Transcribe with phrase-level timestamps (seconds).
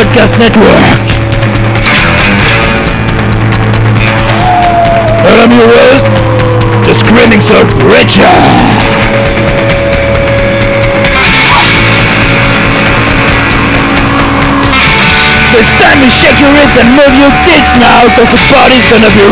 [0.00, 1.04] Podcast Network.
[5.28, 6.08] And I'm your host,
[6.88, 8.24] the Screaming Soul Preacher.
[15.52, 18.88] So it's time to shake your hips and move your tits now, cause the party's
[18.88, 19.28] gonna be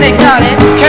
[0.00, 0.79] they call it.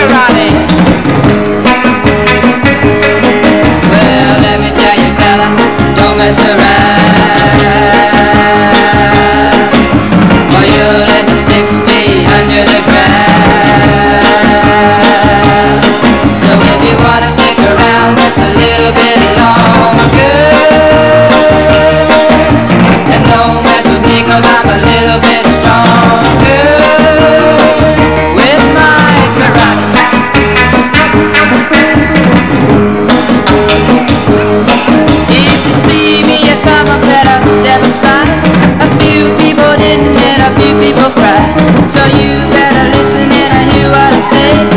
[44.31, 44.70] say.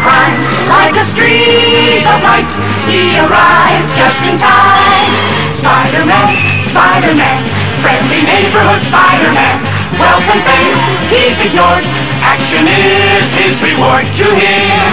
[0.00, 2.48] Like a streak of light,
[2.88, 5.12] he arrives just in time.
[5.60, 6.32] Spider-Man,
[6.72, 7.44] Spider-Man,
[7.84, 9.60] friendly neighborhood Spider-Man.
[10.00, 10.80] Welcome fame,
[11.12, 11.84] he's ignored.
[12.24, 14.90] Action is his reward to him.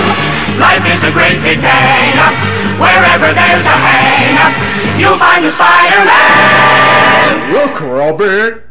[0.59, 2.35] Life is a great big bang-up.
[2.75, 4.53] Wherever there's a hang-up,
[4.99, 7.53] you'll find a Spider-Man.
[7.53, 8.67] Look, Robert.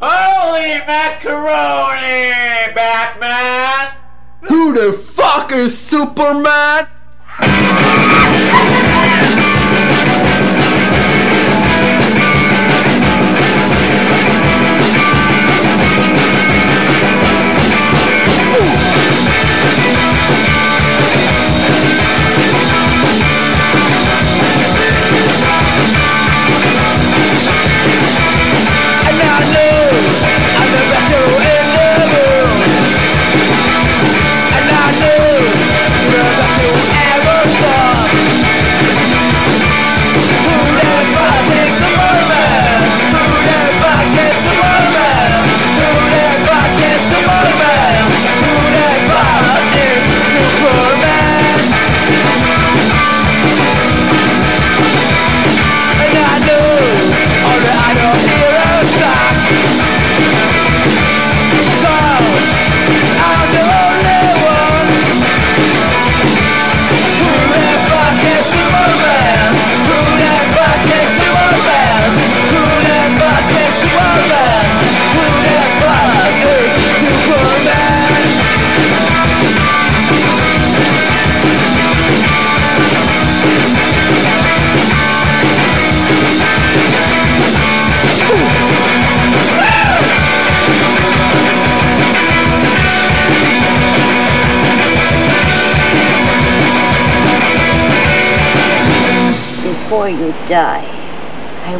[0.00, 2.34] Holy macaroni,
[2.74, 3.96] Batman!
[4.42, 6.97] Who the fuck is Superman.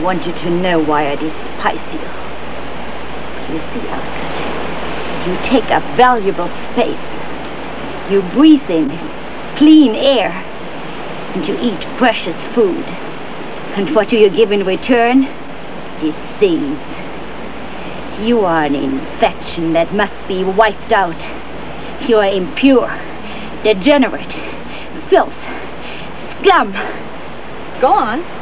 [0.08, 2.00] want you to know why I despise you.
[3.52, 8.10] You see, Albert, you take up valuable space.
[8.10, 8.88] You breathe in
[9.56, 10.30] clean air,
[11.34, 12.86] and you eat precious food.
[13.76, 15.28] And what do you give in return?
[16.00, 16.88] Disease.
[18.22, 21.22] You are an infection that must be wiped out.
[22.08, 22.90] You are impure,
[23.62, 24.32] degenerate,
[25.10, 25.36] filth,
[26.40, 26.72] scum.
[27.82, 28.37] Go on.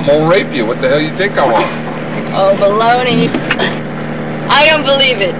[0.00, 0.64] I'm gonna rape you.
[0.64, 1.66] What the hell you think I want?
[2.32, 3.28] Oh, baloney.
[4.48, 5.36] I don't believe it.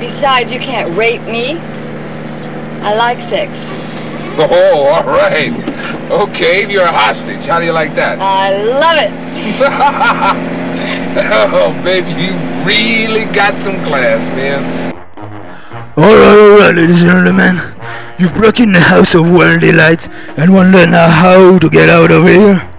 [0.00, 1.58] Besides, you can't rape me.
[2.80, 3.52] I like sex.
[4.34, 5.52] Oh, all right.
[6.10, 7.44] Okay, you're a hostage.
[7.44, 8.18] How do you like that?
[8.18, 9.12] I love it.
[11.52, 12.32] oh, baby, you
[12.64, 14.64] really got some class, man.
[15.98, 17.60] Alright, alright, ladies and gentlemen.
[18.18, 20.08] You've broken the house of wild delights
[20.38, 22.71] and want to learn how to get out of here?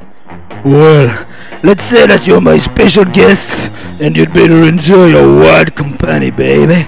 [0.63, 1.27] Well,
[1.61, 3.51] let's say that you're my special guest
[3.99, 6.87] and you'd better enjoy your wild company, baby.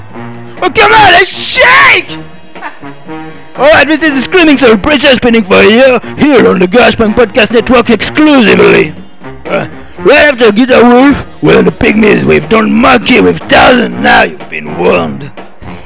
[0.63, 2.07] Oh, come on, let's shake!
[3.59, 7.51] Alright, this is the Screaming Soul Preacher spinning for you here on the GaragePunk Podcast
[7.51, 8.95] Network exclusively.
[9.43, 9.67] Uh,
[9.99, 14.77] right after Guitar Wolf, well, the Pygmies, we've done Monkey with Thousand, now you've been
[14.77, 15.21] warned.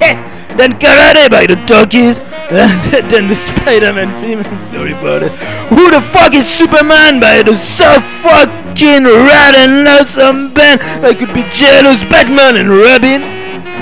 [0.59, 2.19] then Karate by the Talkies,
[3.13, 5.29] then the Spider-Man theme, sorry for that.
[5.69, 7.85] Who the fuck is Superman by the so
[8.25, 10.81] fucking rad and awesome band?
[11.05, 13.21] I could be jealous Batman and Robin.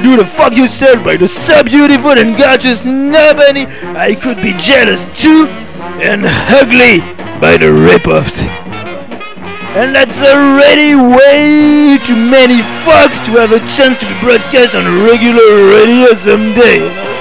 [0.03, 3.71] Do the fuck yourself by the so beautiful and gorgeous nobody.
[3.95, 5.47] I could be jealous too.
[6.03, 6.99] And ugly
[7.39, 8.35] by the rip-offs.
[9.79, 14.83] And that's already way too many fucks to have a chance to be broadcast on
[15.07, 17.16] regular radio someday.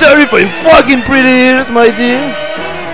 [0.00, 2.22] Sorry for your fucking pretty ears, my dear.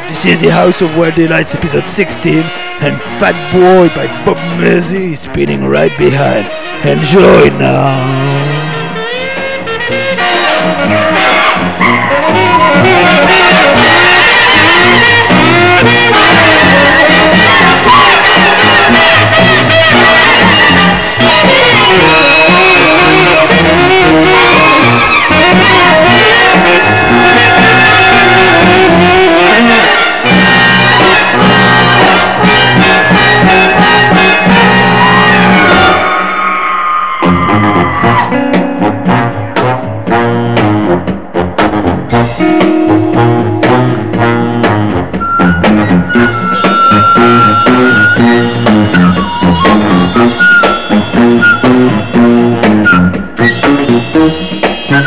[0.08, 2.38] This is the House of Wild Delights episode 16,
[2.82, 6.50] and Fat Boy by Bob Mezzi is spinning right behind.
[6.84, 8.25] Enjoy now.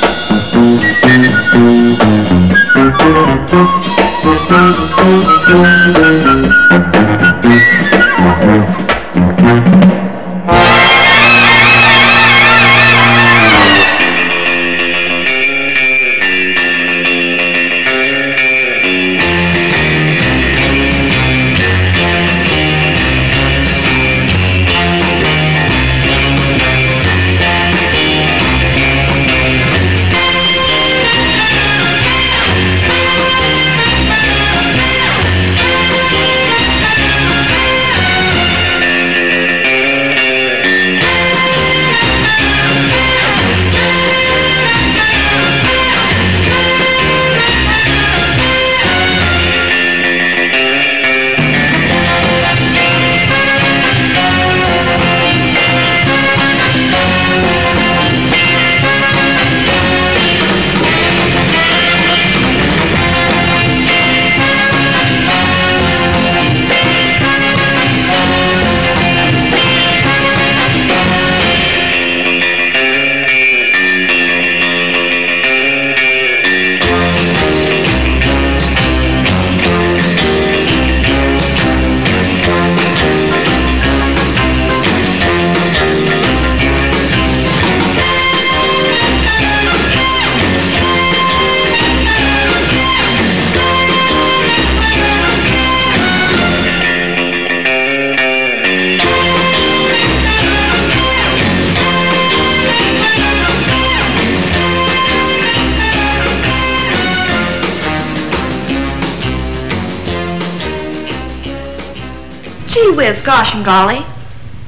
[113.59, 114.05] Golly.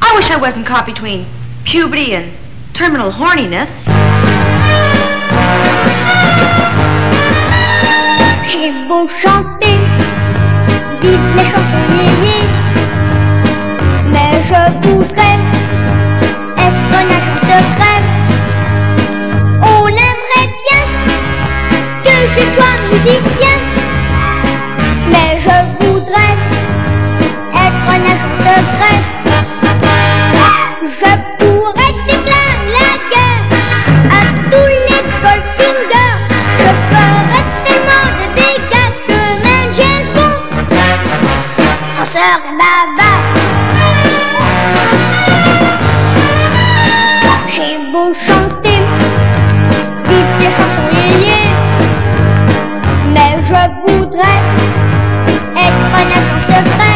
[0.01, 1.25] I wish I wasn't caught between
[1.63, 2.33] puberty and
[2.73, 3.81] terminal horniness.
[8.49, 9.79] J'ai beau chanter,
[11.01, 11.73] vive les chansons
[14.11, 15.39] mais je voudrais
[16.57, 17.99] être un agent secret.
[19.61, 20.83] On aimerait bien
[22.03, 23.55] que je sois musicien,
[30.85, 33.45] Je pourrais déclarer la guerre
[34.09, 36.11] à tous les Goldfinger.
[36.59, 40.37] Je ferais tellement de dégâts que même James Bond
[41.99, 42.33] en serait.
[47.49, 48.79] J'ai beau chanter
[50.03, 51.51] toutes les chansons liées,
[53.13, 54.41] mais je voudrais
[55.55, 56.92] être un agent secret.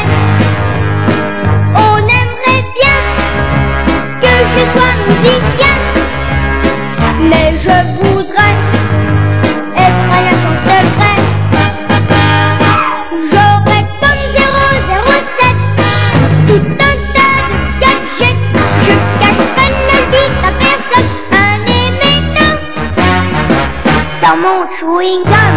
[24.28, 25.56] Dans mon chewing gum.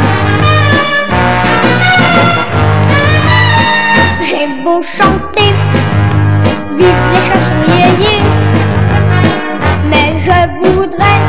[4.22, 5.52] J'ai beau chanter,
[6.78, 8.14] vivre les chansons yéyé,
[9.90, 11.20] mais je voudrais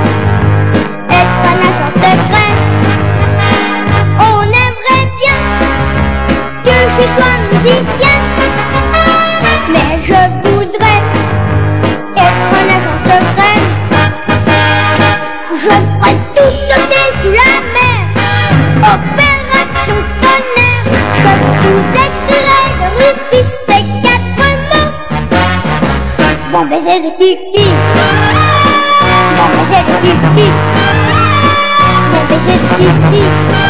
[1.09, 2.53] être un agent secret.
[4.19, 5.39] On aimerait bien
[6.63, 8.10] que je sois musicien,
[26.81, 26.87] De
[27.19, 27.65] Kiki,
[29.37, 29.95] bon baiser de
[32.81, 33.60] Kiki,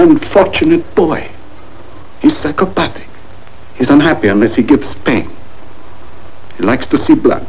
[0.00, 1.28] unfortunate boy.
[2.20, 3.08] He's psychopathic.
[3.76, 5.28] He's unhappy unless he gives pain.
[6.56, 7.46] He likes to see blood.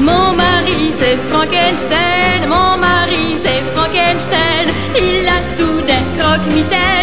[0.00, 6.93] Mon mari c'est Frankenstein, mon mari c'est Frankenstein, il a tout d'un croque-mitaine,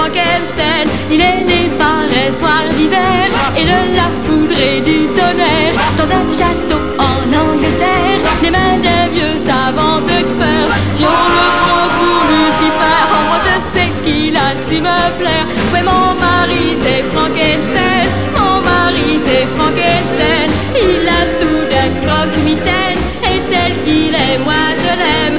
[0.00, 5.76] Frankenstein, il est né par un soir d'hiver, et de la foudre et du tonnerre,
[5.98, 10.68] dans un château en Angleterre, les mains d'un vieux savant expert.
[10.90, 15.46] Si on le prend pour Lucifer, oh, moi je sais qu'il a su me plaire.
[15.70, 20.48] Ouais, mon mari c'est Frankenstein, mon mari c'est Frankenstein,
[20.80, 25.38] il a tout d'un croque-mitaine, et tel qu'il est, moi je l'aime.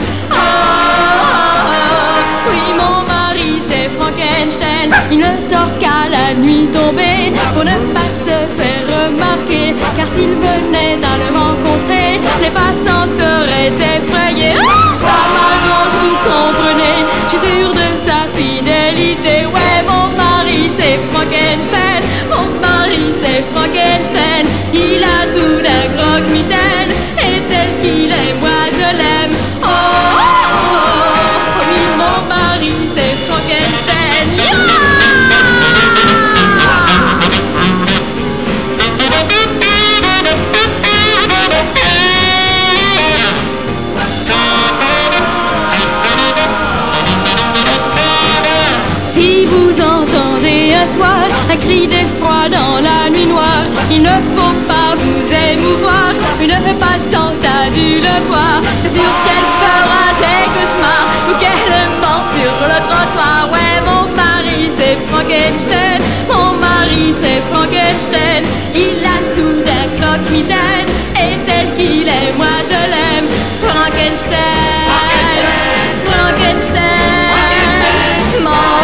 [5.12, 10.30] Il ne sort qu'à la nuit tombée pour ne pas se faire remarquer, car s'il
[10.30, 14.56] venait à le rencontrer, les passants seraient effrayés.
[15.04, 19.46] Ah, m'arrange, vous comprenez, je suis sûr de sa fidélité.
[19.54, 26.61] Ouais, mon mari c'est Frankenstein, mon mari c'est Frankenstein, il a tout d'un croque-mitaine,
[50.84, 56.10] un cri d'effroi dans la nuit noire, il ne faut pas vous émouvoir.
[56.42, 58.62] Une passante a dû le voir.
[58.82, 63.50] C'est sûr qu'elle fera des cauchemars ou qu'elle mente sur le trottoir.
[63.54, 68.44] Ouais, mon mari c'est Frankenstein, mon mari c'est Frankenstein.
[68.74, 73.28] Il a tout d'un croque-mitaine et tel qu'il est, moi je l'aime.
[73.62, 74.98] Frankenstein,
[76.06, 76.82] Frankenstein.
[78.42, 78.81] Mon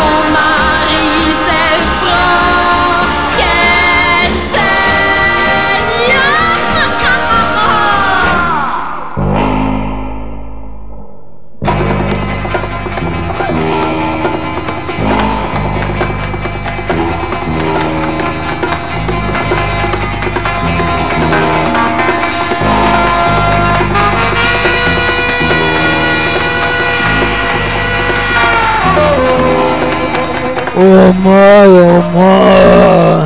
[30.80, 33.26] Oh my, oh my.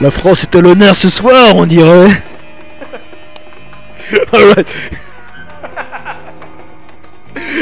[0.00, 2.20] La France est à l'honneur ce soir, on dirait.
[4.32, 4.66] Alright.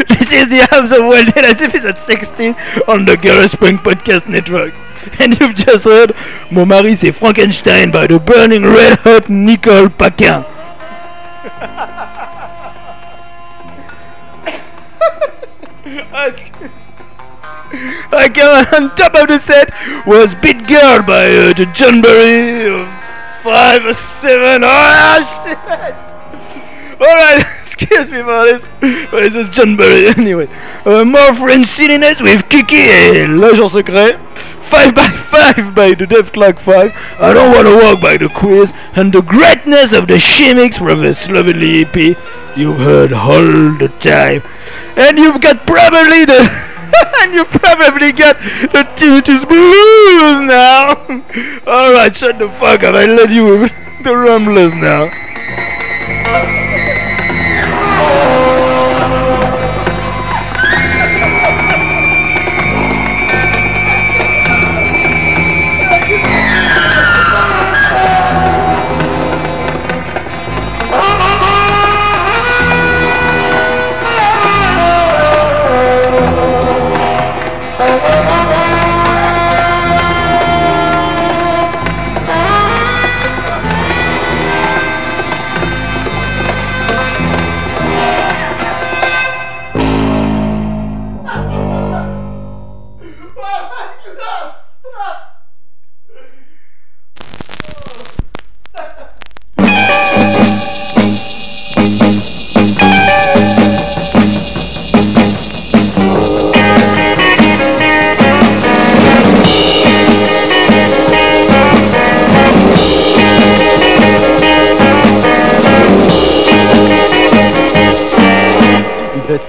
[0.08, 1.00] This is the House of
[1.34, 2.54] Delights episode 16
[2.88, 4.72] on the Garage Podcast Network.
[5.20, 6.14] And you've just heard
[6.50, 10.42] Mon mari c'est Frankenstein by the Burning Red Hot Nicole Paquin.
[18.12, 19.74] I came on top of the set
[20.06, 22.86] was Beat Girl by uh, the John Barry of
[23.42, 24.62] 5 or 7.
[24.62, 25.58] Oh shit!
[27.02, 28.68] Alright, excuse me for this.
[29.10, 30.46] But it's just John Barry anyway.
[30.86, 34.20] Uh, more French silliness with Kiki et l'agent secret.
[34.70, 37.16] 5 by 5 by the Def Clock 5.
[37.18, 38.72] I don't want to walk by the quiz.
[38.94, 42.16] And the greatness of the Chemics from the slovenly EP
[42.56, 44.42] you've heard all the time.
[44.96, 46.73] And you've got probably the.
[47.22, 48.36] and you probably got
[48.72, 50.94] the tinnitus blues now.
[51.66, 52.94] Alright, shut the fuck up.
[52.94, 53.68] I let you
[54.04, 55.10] the rumblers now.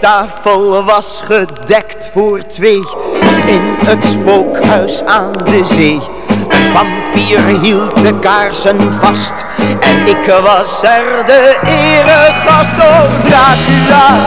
[0.06, 2.84] Tafel was gedekt voor twee
[3.46, 6.02] in het spookhuis aan de zee.
[6.50, 9.34] Een vampier hield de kaarsen vast
[9.80, 12.72] en ik was er de eregast.
[12.72, 14.26] Oh, Dracula,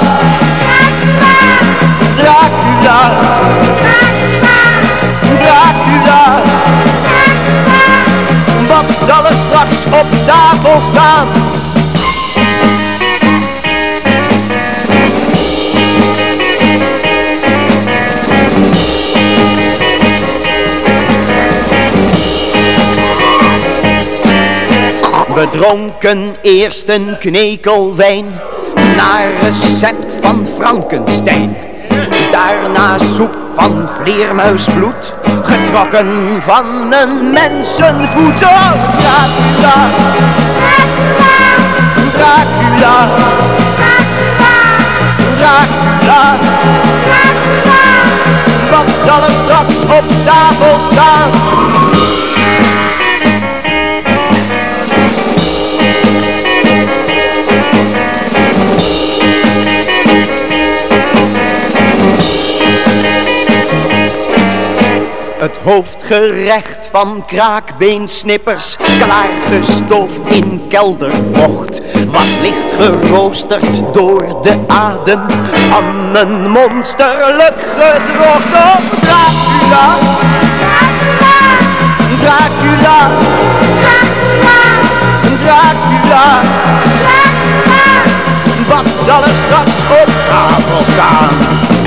[2.17, 3.11] Dracula,
[5.39, 6.43] Dracula.
[8.67, 11.29] Wat zal er straks op tafel staan?
[25.59, 28.27] Dronken eerst een knekel wijn
[28.97, 31.57] naar recept van Frankenstein.
[32.31, 38.43] Daarna soep van vleermuisbloed, getrokken van een mensenvoet.
[38.43, 39.89] Oh, Dracula,
[42.13, 43.07] Dracula,
[45.39, 46.37] Dracula.
[48.71, 51.31] Wat zal er straks op tafel staan?
[65.39, 75.21] Het hoofdgerecht van kraakbeensnippers, klaargestoofd in keldervocht, was licht geroosterd door de adem
[75.53, 78.55] van een monsterlijk gedrocht.
[78.55, 79.97] Oh, Dracula,
[82.21, 83.11] Dracula,
[85.45, 86.41] Dracula,
[88.69, 91.78] Wat zal er straks op tafel staan?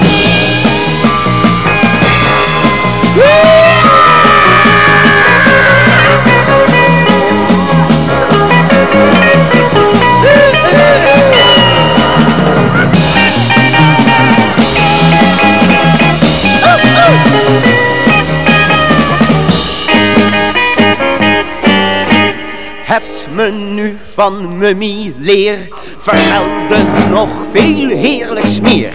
[23.32, 25.58] Het menu van Mummy leer
[25.98, 28.92] vertelde nog veel heerlijks meer.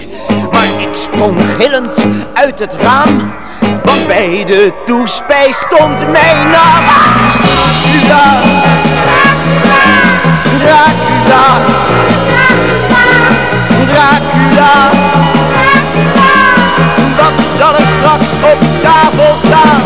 [0.53, 3.33] Maar ik sprong gillend uit het raam,
[3.85, 6.85] want bij de toespijs stond mijn naam.
[7.83, 8.43] Dracula,
[10.59, 11.59] Dracula,
[13.87, 14.91] Dracula.
[17.17, 19.86] Wat zal er straks op tafel staan?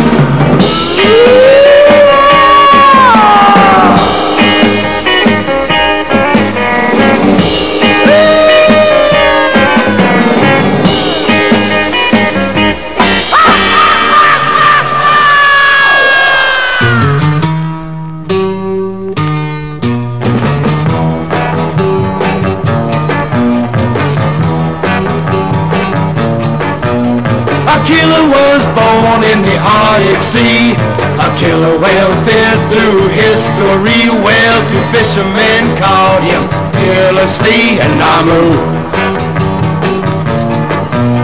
[29.60, 30.72] Arctic Sea.
[31.20, 34.08] A killer whale fed through history.
[34.08, 36.42] Well, two fishermen called him
[36.72, 38.44] fearlessly and Namu.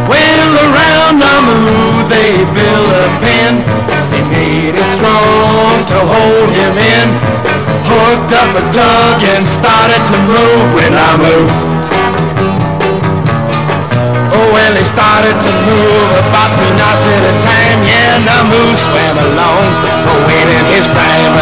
[0.06, 1.60] Well, around Namu
[2.12, 3.64] they built a pen.
[4.12, 7.08] They made it strong to hold him in.
[7.88, 11.56] Hooked up a tug and started to move when I moved.
[14.36, 17.55] Oh, well, they started to move about three knots at a time.
[17.84, 19.66] Yeah, Namu swam along,
[20.24, 21.36] waiting his prime.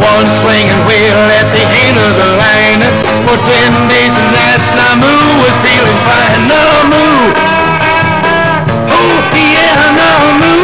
[0.00, 2.82] One swinging wheel at the end of the line.
[3.28, 5.12] For ten days and nights, Namu
[5.42, 6.48] was feeling fine.
[6.48, 7.06] Namu!
[8.88, 10.54] Oh, yeah, Namu!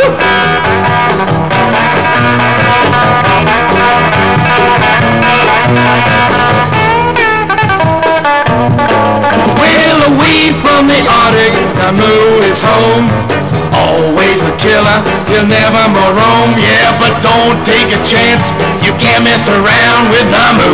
[9.61, 13.42] Well, away from the Arctic, Namu is home.
[13.83, 16.55] Always a killer, he'll never more roam.
[16.55, 18.55] Yeah, but don't take a chance,
[18.87, 20.73] you can't mess around with Namu.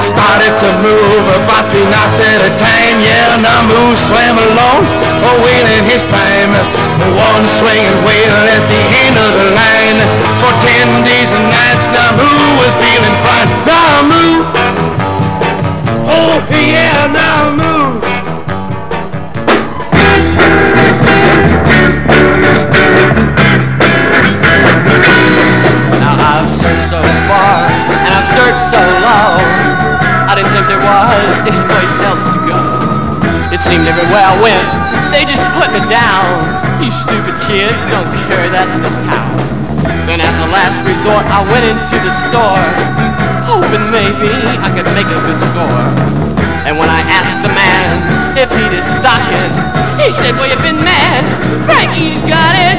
[0.00, 2.98] Started to move about three knots at a time.
[2.98, 4.82] Yeah, Namu swam along,
[5.38, 6.50] awaiting his prime.
[7.14, 9.98] One swinging whale at the end of the line.
[10.42, 12.26] For ten days and nights, Namu
[12.58, 13.48] was feeling fine.
[13.68, 14.24] Namu!
[16.10, 17.79] Oh, yeah, Namu!
[28.56, 29.38] So long.
[30.26, 32.58] I didn't think there was any place else to go.
[33.54, 34.66] It seemed everywhere I went,
[35.14, 36.26] they just put me down.
[36.78, 39.34] You stupid kid, don't carry that in this town.
[40.06, 42.62] Then as a last resort, I went into the store,
[43.46, 45.84] hoping maybe I could make a good score.
[46.66, 49.50] And when I asked the man if he'd his stocking,
[49.98, 51.22] he said, well, you've been mad.
[51.66, 52.78] Frankie's got it.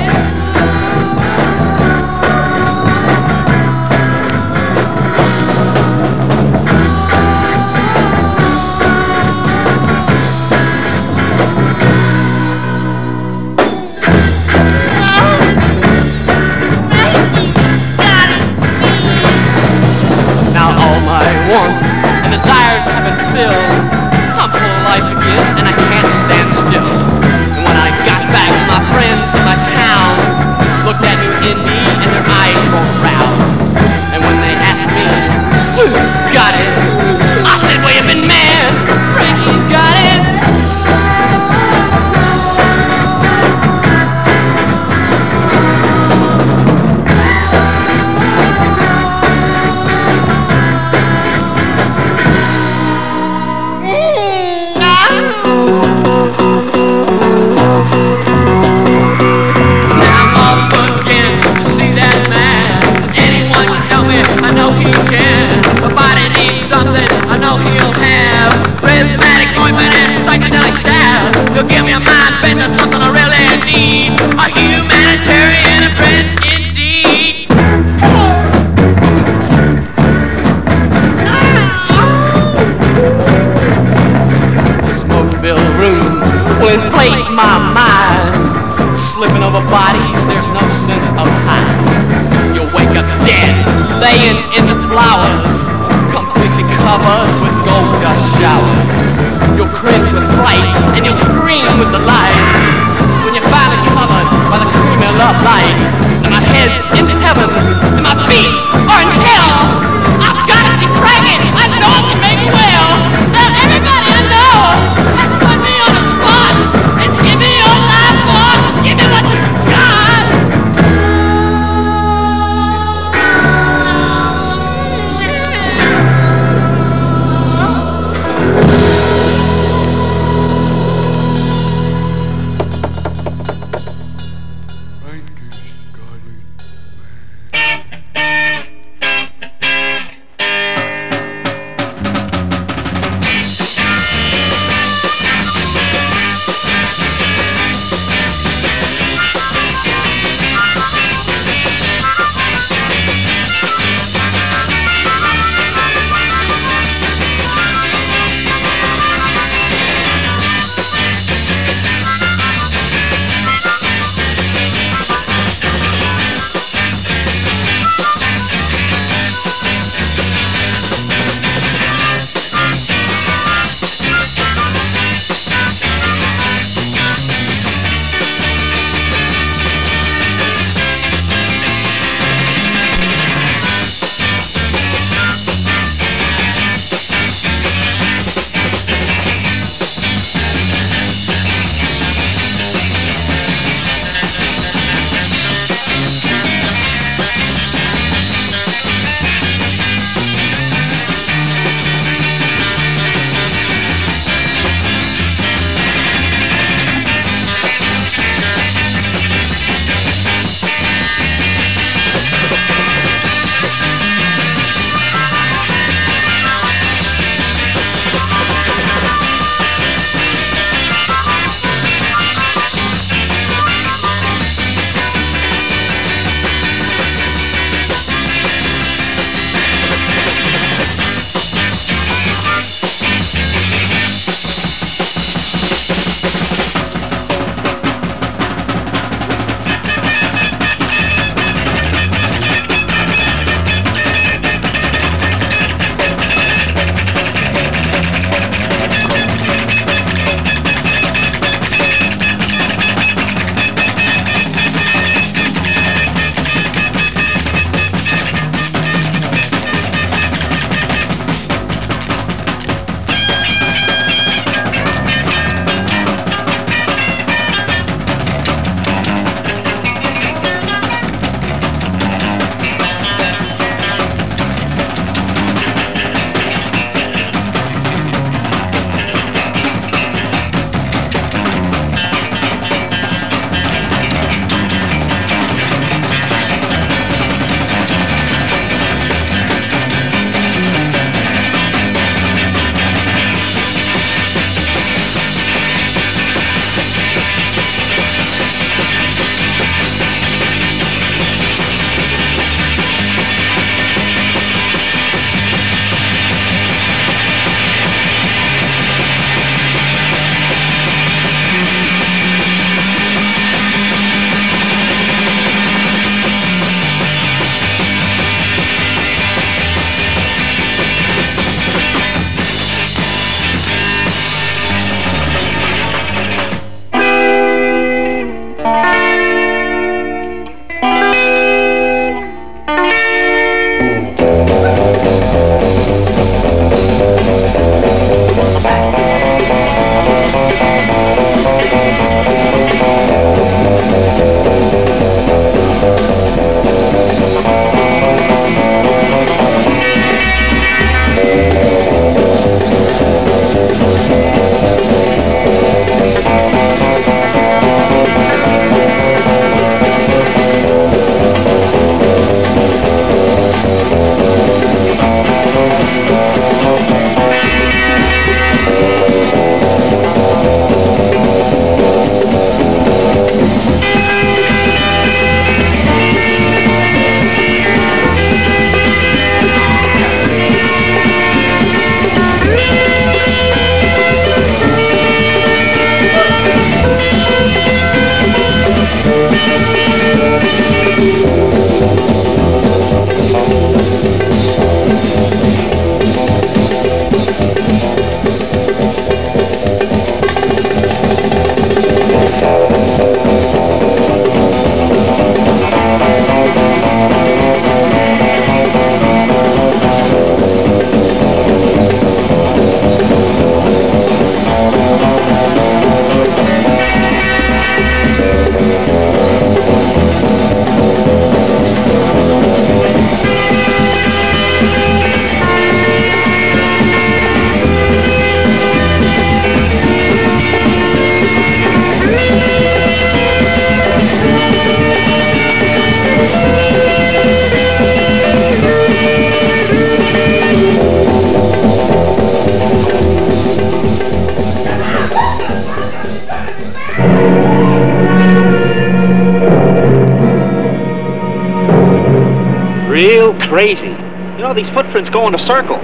[455.34, 455.78] In a circle.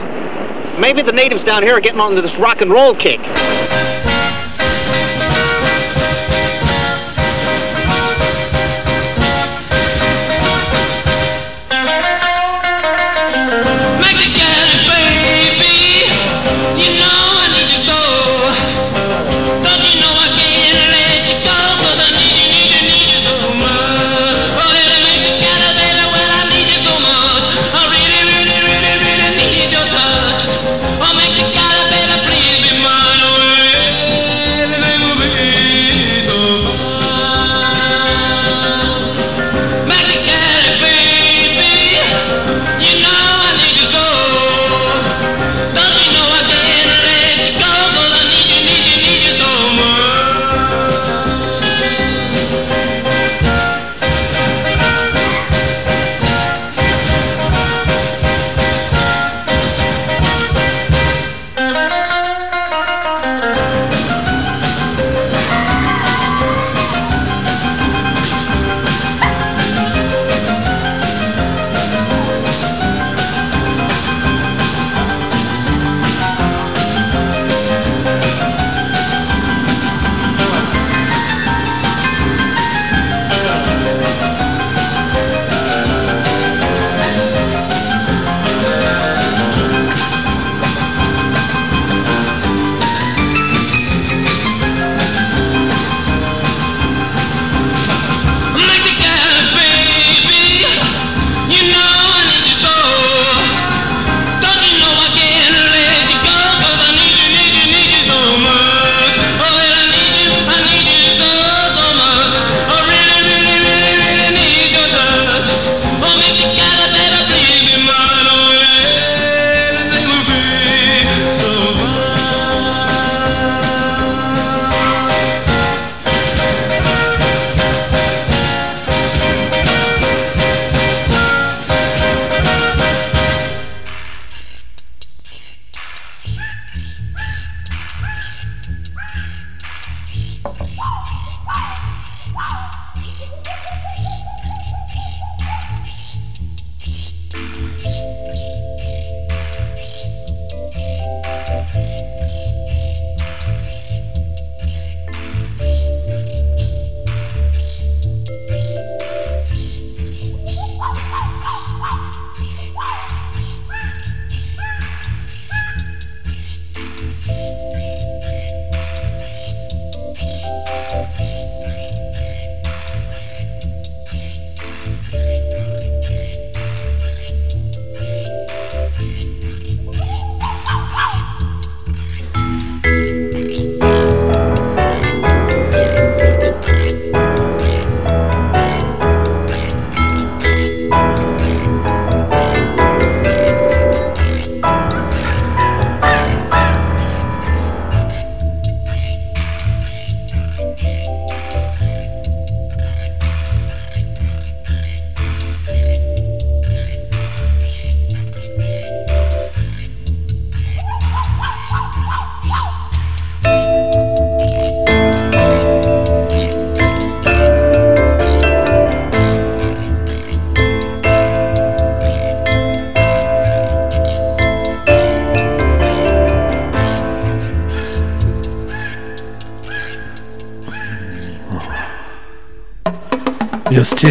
[0.79, 3.19] Maybe the natives down here are getting onto this rock and roll kick.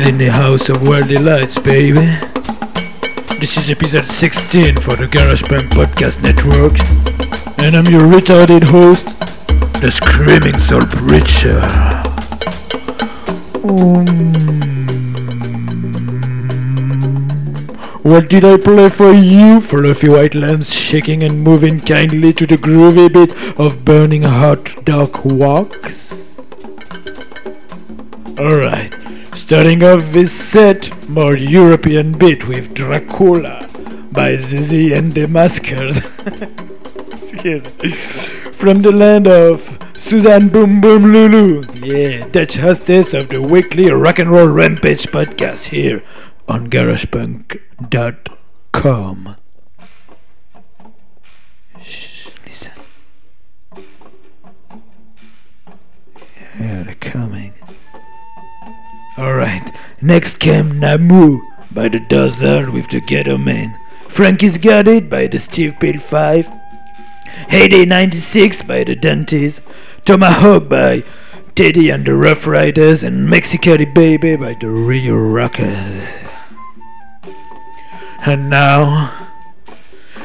[0.07, 2.07] In the house of wild delights, baby.
[3.41, 6.79] This is episode 16 for the GaragePunk Podcast Network,
[7.59, 9.07] and I'm your retarded host,
[9.81, 11.59] the Screaming Soul Preacher.
[13.65, 14.07] Um,
[18.05, 22.57] what did I play for you, fluffy white lambs shaking and moving kindly to the
[22.57, 26.39] groovy beat of burning hot dark wax?
[28.39, 28.86] Alright,
[29.47, 33.68] starting off this set, more European beat with Dracula
[34.11, 35.99] by Zizi and the Maskers.
[37.12, 37.92] Excuse me.
[37.92, 44.18] From the land of Suzanne Boom Boom Lulu, yeah, Dutch hostess of the weekly Rock
[44.18, 46.03] and Roll Rampage podcast here
[46.49, 49.36] on GaragePunk.com.
[51.84, 52.72] Shh, listen.
[56.59, 57.53] Yeah, they're coming.
[60.03, 61.40] Next came Namu
[61.70, 63.76] by the Dozer with the Ghetto Man.
[64.09, 66.51] Frankie's Got It by the Steve Pale 5.
[67.49, 69.61] Heyday 96 by the Dantes.
[70.05, 71.03] Tomahawk by
[71.55, 73.03] Teddy and the Rough Riders.
[73.03, 76.05] And Mexicali Baby by the Rio Rockers.
[78.26, 79.28] And now,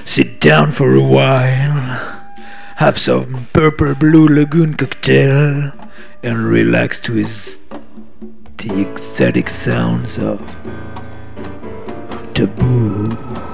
[0.05, 2.26] sit down for a while,
[2.78, 5.72] have some Purple Blue Lagoon cocktail,
[6.24, 7.61] and relax to his
[8.62, 10.39] the exotic sounds of
[12.36, 13.51] taboo.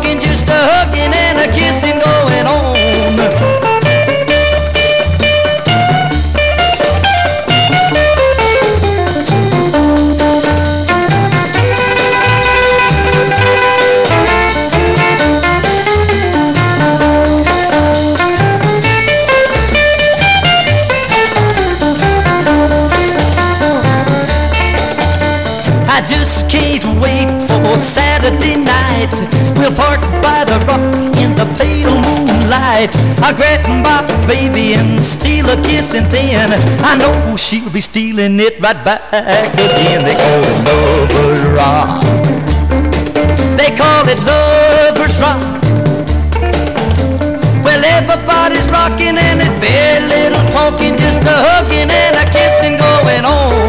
[0.00, 1.98] Talking, just a hugging and a kissing
[33.22, 36.50] I'll grab my baby and steal a kiss, and then
[36.82, 39.02] I know she'll be stealing it right back
[39.54, 40.04] again.
[40.04, 42.00] They call it Lover's Rock.
[43.58, 45.42] They call it Lover's Rock.
[47.62, 53.24] Well, everybody's rocking and there's very little talking, just a hugging and a kissing going
[53.28, 53.59] on.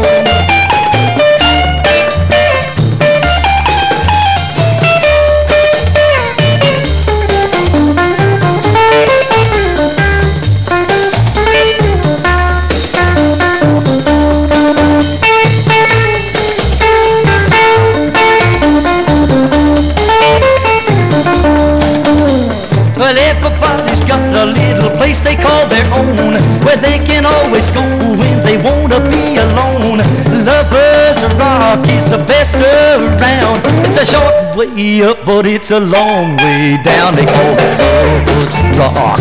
[32.54, 33.62] Is around.
[33.86, 37.14] It's a short way up, but it's a long way down.
[37.14, 39.20] They call it Lovers Rock.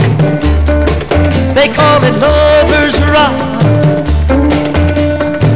[1.55, 3.35] They call it Lovers Rock.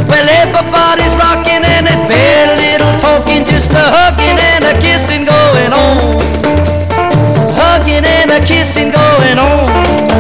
[0.07, 5.73] Well, everybody's rocking and there's very little talking Just a hugging and a kissing going
[5.73, 6.21] on.
[7.55, 10.14] Hugging and a kissing going on.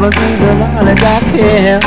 [0.00, 1.80] Haven't you the knowledge I care?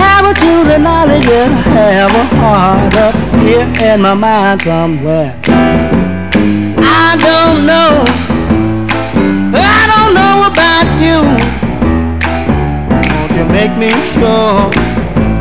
[0.00, 3.14] Haven't you the knowledge that I have a heart up
[3.44, 5.36] here in my mind somewhere?
[6.80, 8.08] I don't know.
[9.52, 11.20] I don't know about you.
[13.04, 14.72] Won't you make me sure?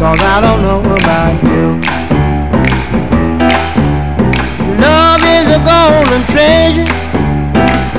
[0.03, 1.79] Cause I don't know about you.
[4.83, 6.91] Love is a golden treasure,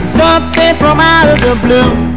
[0.04, 2.07] something from out of the blue.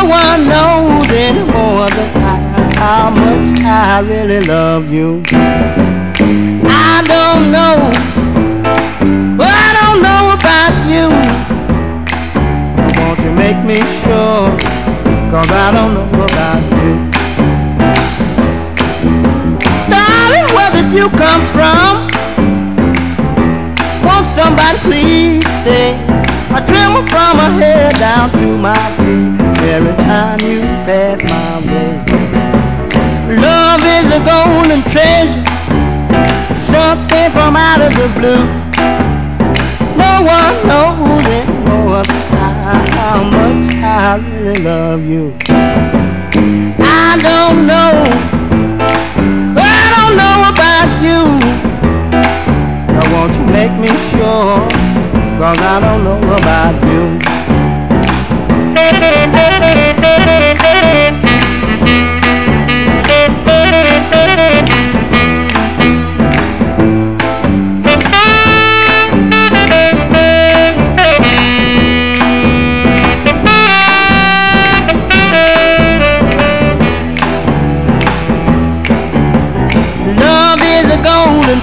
[0.00, 5.22] One knows anymore than I how much I really love you.
[5.28, 7.76] I don't know,
[9.38, 11.06] I don't know about you.
[12.98, 14.48] Won't you make me sure?
[15.30, 16.92] Cause I don't know about you.
[19.92, 22.08] Darling, where did you come from?
[24.02, 25.94] Won't somebody please say?
[26.52, 28.74] I tremble from my head down to my
[29.04, 31.94] feet every time you pass my way.
[33.38, 35.44] Love is a golden treasure,
[36.56, 38.44] something from out of the blue.
[39.94, 42.02] No one knows anymore
[42.98, 45.36] how much I really love you.
[46.82, 47.92] I don't know,
[49.54, 51.22] I don't know about you.
[52.92, 54.58] Now won't you make me sure,
[55.38, 57.29] cause I don't know about you.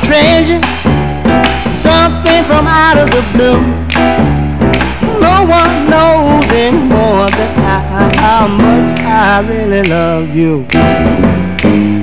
[0.08, 0.62] Treasure,
[1.72, 3.60] something from out of the blue.
[5.20, 6.37] No one knows
[6.68, 10.66] anymore than I, how much I really love you.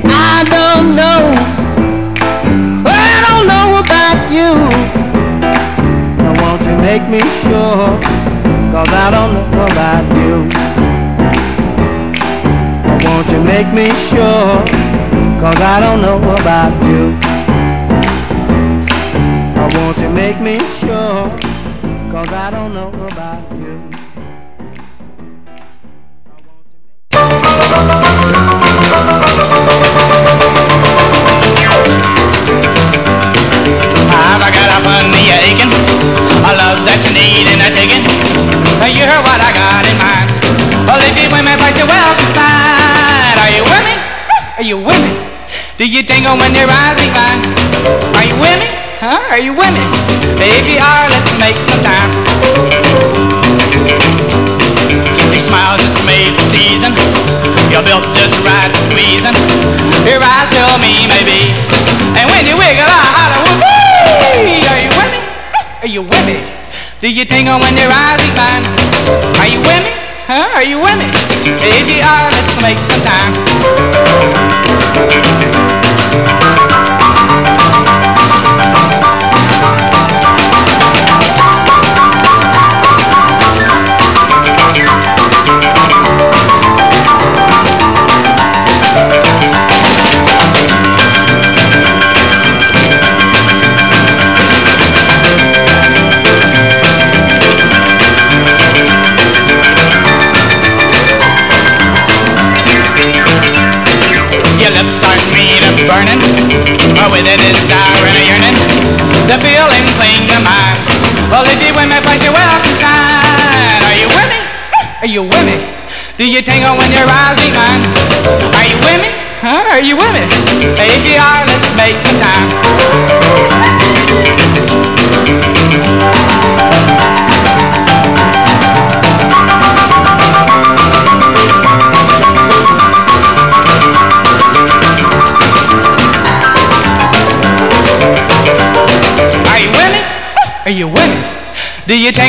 [0.08, 1.22] I don't know,
[2.88, 4.52] I don't know about you.
[6.22, 7.84] Now won't you make me sure,
[8.72, 10.48] cause I don't know about you.
[12.86, 14.48] Now won't you make me sure?
[15.40, 17.12] Cause I don't know about you.
[19.54, 21.43] Now won't you make me sure?
[49.34, 49.82] Are you me?
[50.38, 52.06] If you are, let's make some time.
[55.26, 56.94] Your smile just made for teasing.
[57.66, 59.34] You're built just right for squeezing.
[60.06, 61.50] Your eyes tell me maybe.
[62.14, 64.70] And when you wiggle, I holler, whoopee!
[64.70, 65.20] Are you with me?
[65.82, 66.38] Are you with me?
[67.02, 68.62] Do you tingle when your eyes meet mine?
[69.42, 69.98] Are you with me?
[70.30, 70.46] Huh?
[70.54, 71.10] Are you with me?
[71.42, 73.43] If you are, let's make some time.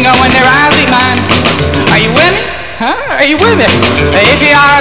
[0.05, 1.17] Tingle when eyes meet mine?
[1.89, 2.45] Are you with me?
[2.77, 2.93] Huh?
[3.17, 3.65] Are you with me?
[4.13, 4.74] If you are,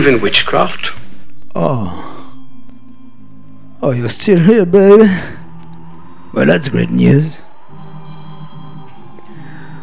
[0.00, 0.92] believe in witchcraft.
[1.56, 2.14] Oh.
[3.82, 5.10] Oh, you're still here, baby?
[6.32, 7.38] Well, that's great news.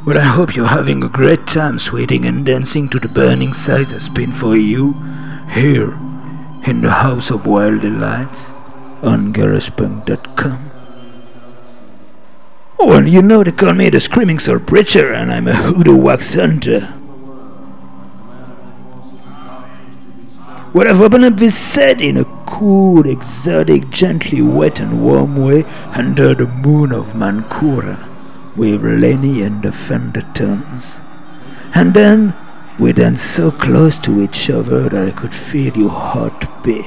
[0.05, 3.91] Well, I hope you're having a great time sweating and dancing to the burning sights
[3.91, 4.93] I spin for you
[5.49, 5.99] here
[6.65, 8.51] in the House of Wild Delights
[9.01, 10.71] on GaragePunk.com.
[12.79, 15.97] Oh, well, you know they call me the Screaming Soul Preacher, and I'm a hoodoo
[15.97, 16.93] wax hunter.
[20.77, 25.63] Opened up this set in a cool, exotic, gently wet and warm way
[25.93, 27.97] under the moon of Manakoora
[28.55, 30.99] with Lenny and the Fendertons.
[31.73, 32.35] And then
[32.79, 36.85] we danced so close to each other that I could feel your heartbeat.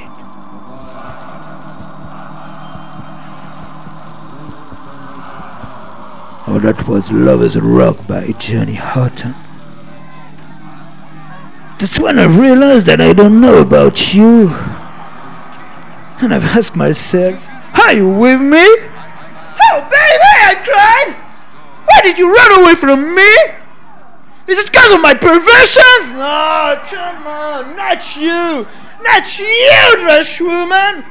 [6.47, 9.34] Oh, that was Lovers Rock by Johnny Horton.
[11.79, 14.49] That's when I've realized that I don't know about you.
[16.20, 18.66] And I've asked myself, Are you with me?
[19.70, 21.16] Oh, baby, I cried!
[21.85, 23.33] Why did you run away from me?
[24.49, 26.14] Is it because of my perversions?
[26.14, 28.66] No, come on, not you!
[29.03, 31.05] Not you, trash woman!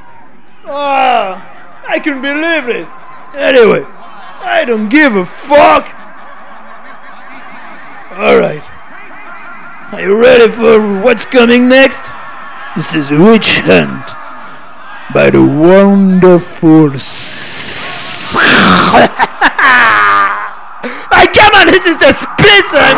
[0.66, 1.42] Oh,
[1.88, 2.90] I can believe this.
[3.34, 5.94] Anyway, I don't give a fuck!
[8.12, 8.77] Alright.
[9.90, 12.04] Are you ready for what's coming next?
[12.76, 14.04] This is Witch Hunt
[15.14, 16.90] by the wonderful.
[21.10, 22.92] I come on, this is the Spitz I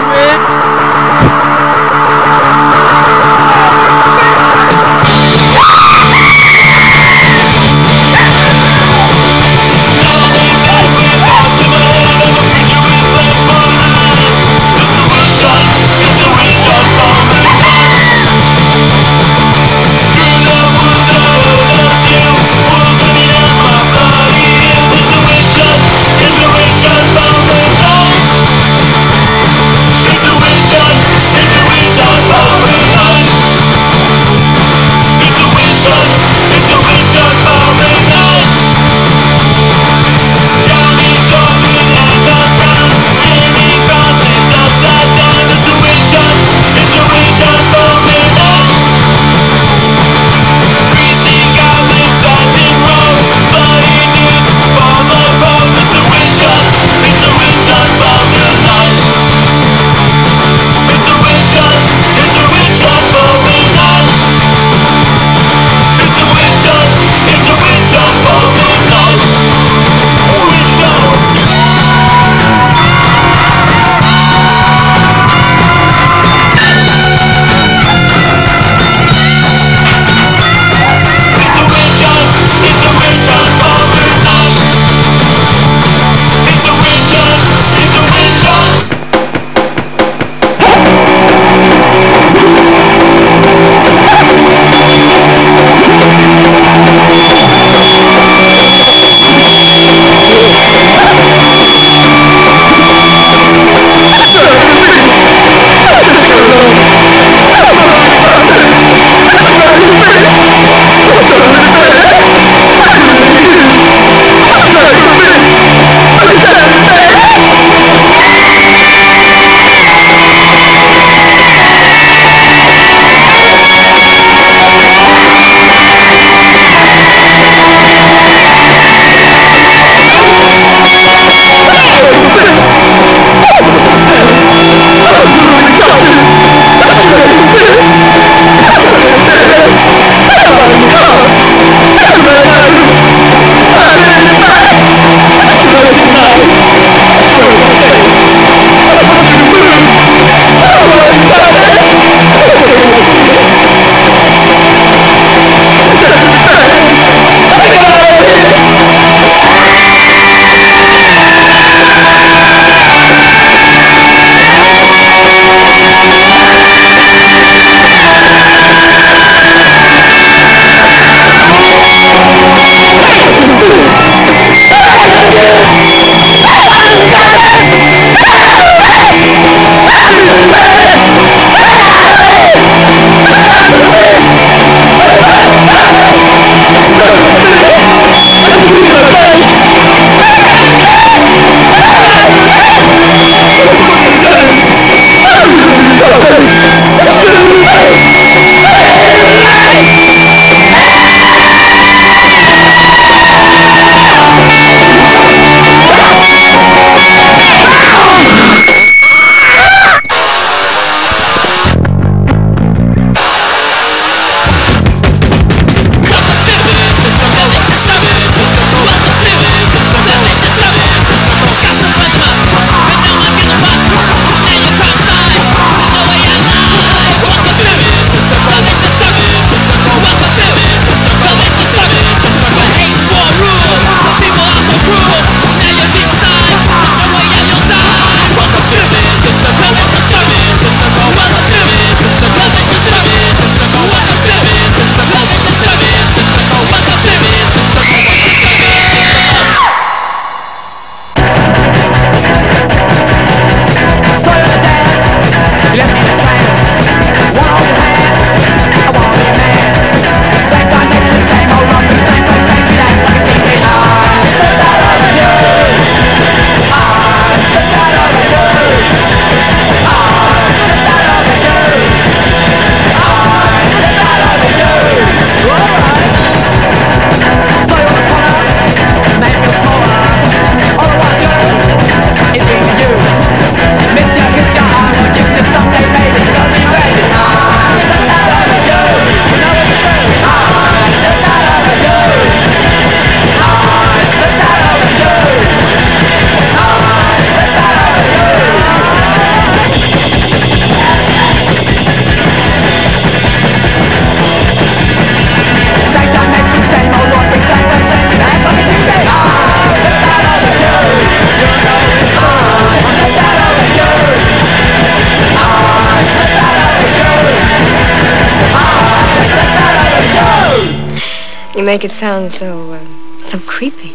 [321.61, 323.93] You make it sound so, uh, so creepy.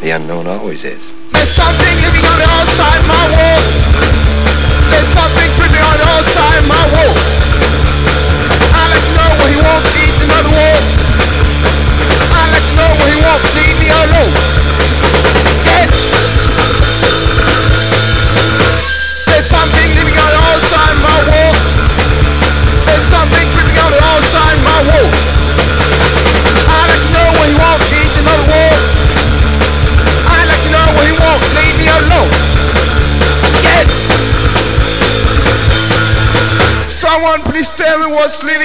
[0.00, 1.19] The unknown always is.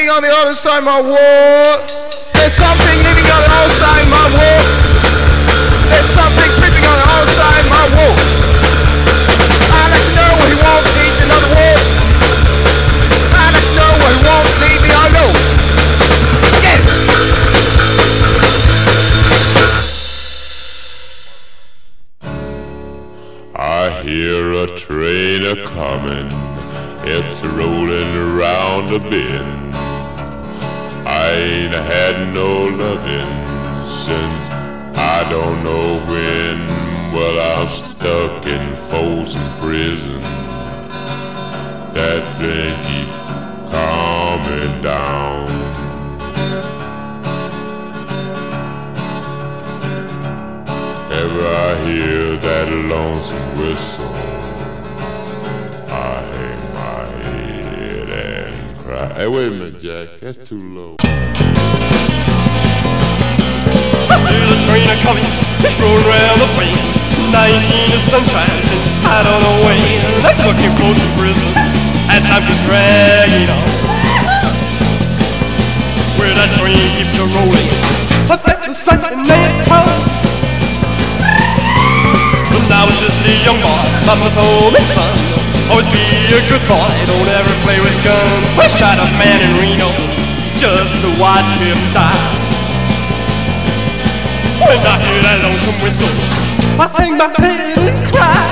[0.05, 1.81] Living on the other side of my wall.
[2.33, 4.61] There's something living on the other side of my wall.
[5.89, 8.13] There's something creeping on the other side of my wall.
[9.73, 10.93] I like to know what he wants.
[10.93, 11.77] Leave another wall.
[13.33, 14.53] I like to know what he wants.
[14.61, 15.33] Leave me alone.
[16.61, 16.85] Yeah.
[23.57, 26.29] I hear a train a comin',
[27.07, 29.34] it's rolling around a bend.
[68.15, 69.75] Sunshine since I don't know when.
[70.23, 71.51] That's looking close to prison.
[72.07, 73.67] That time keeps dragging on.
[76.15, 77.67] Where that train keeps a rolling.
[78.23, 79.99] But that the sun and that tongue.
[82.55, 85.11] When I was just a young boy, Mama told me, son,
[85.67, 85.99] always be
[86.31, 88.47] a good boy, don't ever play with guns.
[88.55, 89.91] Well, shot a man in Reno
[90.55, 92.31] just to watch him die.
[94.63, 98.51] When I hear that lonesome whistle, I hang my head and cry.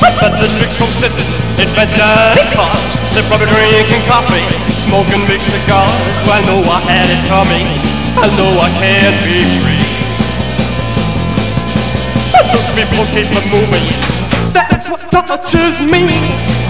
[0.00, 1.18] But the district's from sitting
[1.60, 4.44] in fancy dining They're probably drinking coffee,
[4.76, 5.88] smoking big cigars.
[6.28, 7.64] Well, I know I had it coming.
[8.20, 9.88] I know I can't be free.
[12.30, 13.88] But those people keep on moving.
[14.52, 16.65] That's what touches me.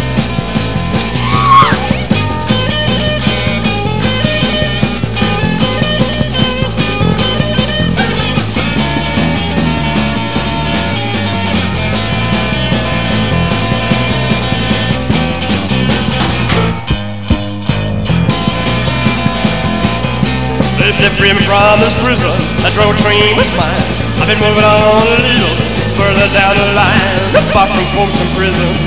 [20.86, 22.30] They free from this prison,
[22.62, 23.74] that road train was mine.
[24.22, 25.58] I've been moving on a little
[25.98, 27.26] further down the line.
[27.50, 28.78] Far from folks and prisons,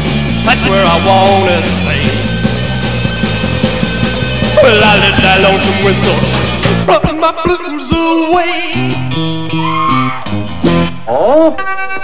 [0.47, 2.07] that's where I wanna stay.
[4.63, 6.15] Well, I let that lonesome whistle
[6.88, 8.80] run my blues away.
[11.03, 11.51] Oh?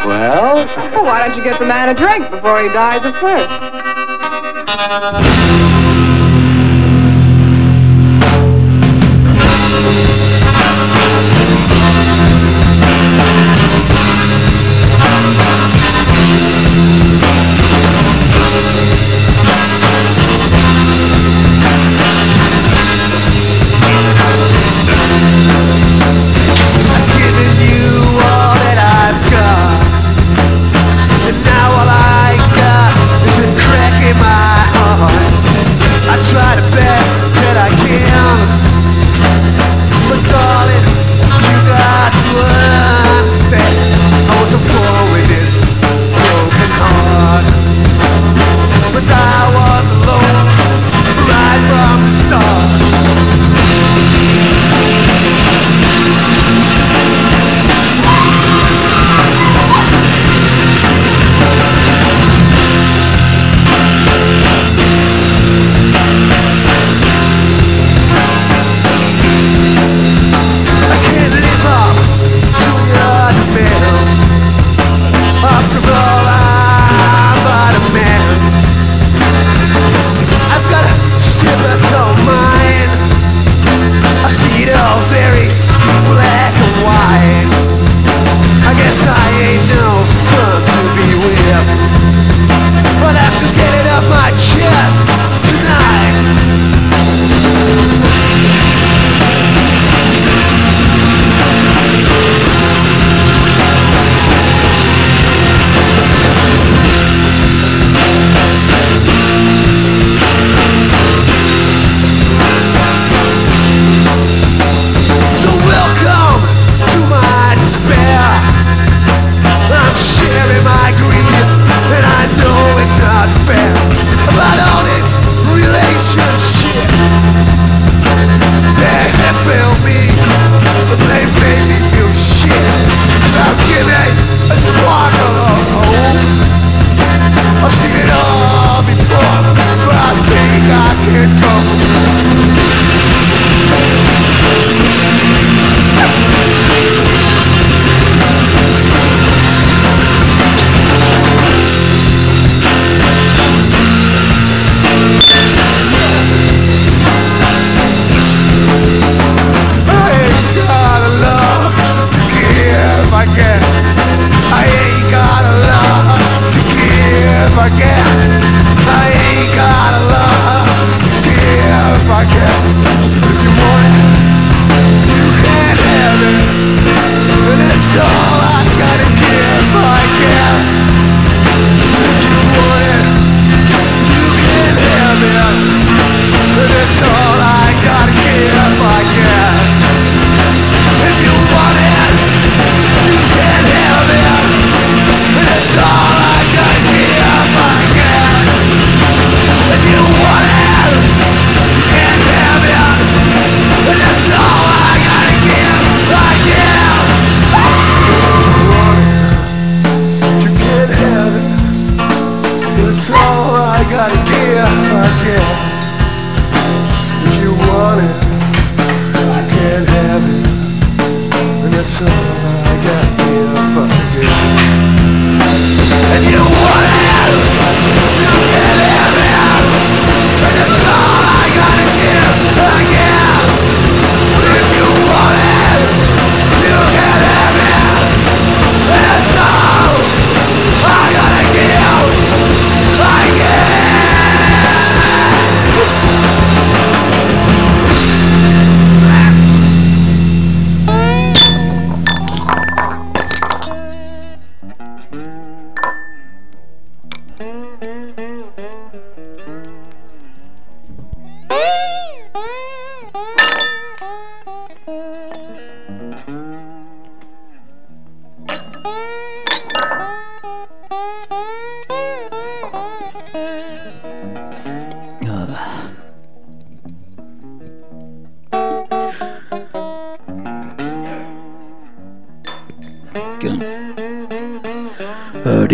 [0.04, 0.68] Well?
[0.92, 3.48] Well, why don't you get the man a drink before he dies of thirst?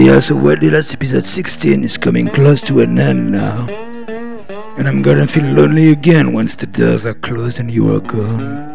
[0.03, 3.67] The of Wild Delights episode 16 is coming close to an end now.
[4.77, 8.70] And I'm gonna feel lonely again once the doors are closed and you are gone.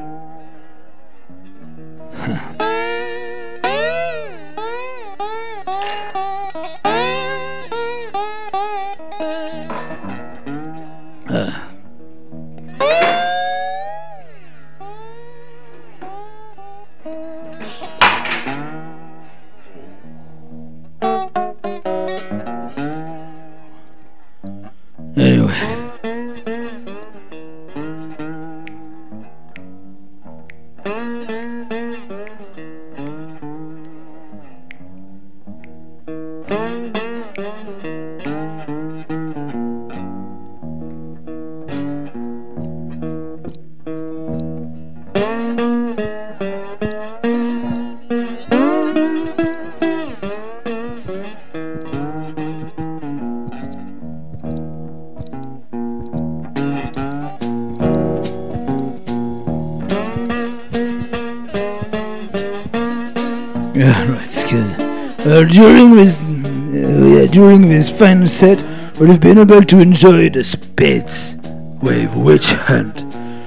[67.86, 68.62] This final set,
[68.98, 71.36] would have been able to enjoy the Spades
[71.82, 73.04] Wave Witch Hunt,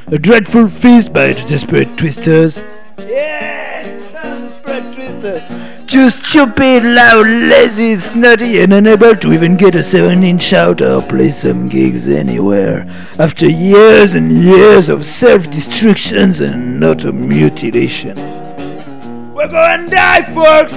[0.07, 2.61] a dreadful feast by the Desperate Twisters.
[2.99, 5.43] Yeah, spread twisters
[5.87, 11.01] too stupid, loud, lazy, snotty, and unable to even get a 7 inch out or
[11.01, 12.85] play some gigs anywhere.
[13.17, 18.15] After years and years of self destructions and utter mutilation.
[19.33, 20.73] We're gonna die, folks!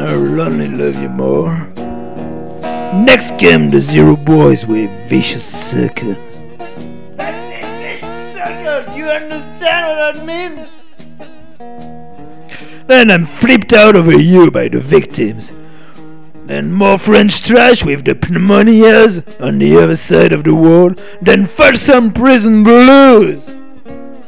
[0.00, 1.69] I'll only love you more.
[2.92, 6.42] Next came the Zero Boys with Vicious Circles.
[7.16, 8.00] Vicious
[8.34, 10.68] circles, you understand what I mean?
[12.88, 15.52] Then I'm flipped out over you by the victims.
[16.46, 20.92] Then more French trash with the pneumonias on the other side of the wall.
[21.22, 23.48] Then Folsom Prison Blues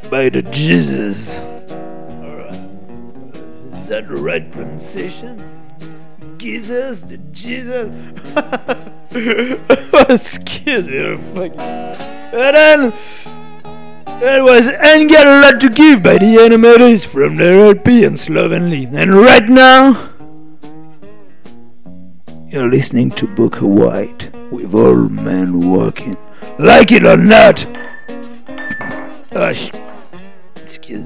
[0.09, 1.27] by the Jesus.
[3.73, 5.52] Is that the right pronunciation?
[6.43, 7.87] Jesus, the Jesus.
[10.09, 11.57] Excuse me, fucking.
[11.57, 12.93] And then
[14.19, 18.83] there was Got a Lot to Give by the Animators from their LP and Slovenly.
[18.91, 20.09] And right now,
[22.47, 26.17] you're listening to Booker White with All Men Walking
[26.59, 27.65] like it or not.
[28.09, 29.71] Ah, Gosh.
[30.57, 31.05] Excuse.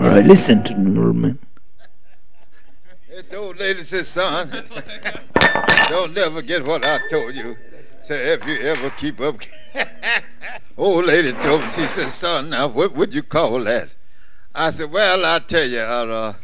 [0.00, 1.38] Alright, listen to the old man.
[3.34, 4.48] The old lady said, son,
[5.88, 7.56] don't never forget what I told you.
[7.98, 9.40] Say, if you ever keep up.
[10.78, 13.92] old lady told me, she said, son, now what would you call that?
[14.54, 16.34] I said, well, I tell you, uh,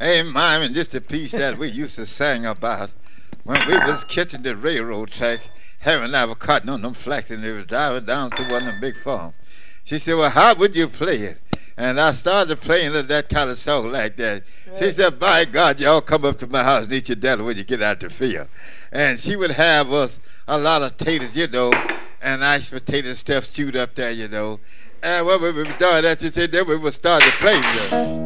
[0.00, 2.94] ain't miming just a piece that we used to sing about
[3.44, 5.50] when we was catching the railroad track,
[5.80, 8.80] having our cotton on them flax, and they was driving down to one of them
[8.80, 9.34] big farms.
[9.84, 11.42] She said, well, how would you play it?
[11.78, 14.42] And I started playing that kind of song like that.
[14.80, 17.56] She said, by God, y'all come up to my house and eat your dinner when
[17.56, 18.48] you get out the field.
[18.92, 20.18] And she would have us
[20.48, 21.72] a lot of taters, you know,
[22.20, 24.58] and nice potato stuff stewed up there, you know.
[25.04, 27.54] And when we were done that, she said, then we would start to play.
[27.54, 28.24] You know.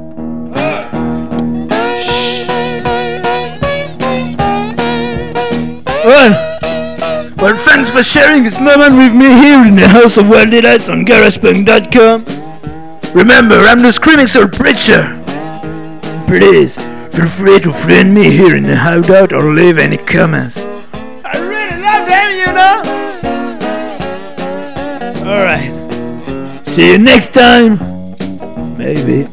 [6.06, 6.58] Well,
[7.36, 10.88] well, thanks for sharing this moment with me here in the House of Wild Delights
[10.88, 12.51] on GaragePunk.com.
[13.14, 15.22] Remember, I'm the Screaming Soul Preacher.
[16.26, 16.76] Please,
[17.14, 20.56] feel free to friend me here in the hideout or leave any comments.
[20.56, 22.82] I really love them, you know.
[25.30, 26.66] Alright.
[26.66, 27.78] See you next time.
[28.78, 29.28] Maybe.